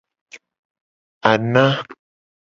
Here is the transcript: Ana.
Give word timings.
Ana. 1.31 1.65